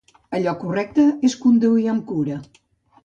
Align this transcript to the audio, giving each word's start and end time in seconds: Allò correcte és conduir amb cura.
Allò 0.37 0.53
correcte 0.61 1.05
és 1.29 1.37
conduir 1.43 1.85
amb 1.93 2.03
cura. 2.13 2.41